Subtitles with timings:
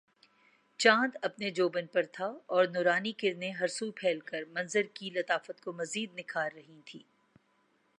[0.79, 5.61] چاند اپنے جوبن پر تھا اور نورانی کرنیں ہر سو پھیل کر منظر کی لطافت
[5.61, 7.03] کو مزید نکھار رہی تھیں